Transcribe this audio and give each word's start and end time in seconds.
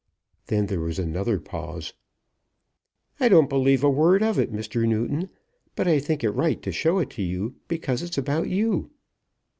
Then 0.47 0.65
there 0.65 0.79
was 0.79 0.97
another 0.97 1.39
pause. 1.39 1.93
"I 3.19 3.29
don't 3.29 3.49
believe 3.49 3.83
a 3.83 3.89
word 3.91 4.23
of 4.23 4.39
it, 4.39 4.51
Mr. 4.51 4.87
Newton; 4.87 5.29
but 5.75 5.87
I 5.87 5.99
think 5.99 6.23
it 6.23 6.31
right 6.31 6.59
to 6.63 6.71
show 6.71 6.97
it 6.97 7.11
to 7.11 7.21
you, 7.21 7.53
because 7.67 8.01
it's 8.01 8.17
about 8.17 8.49
you." 8.49 8.89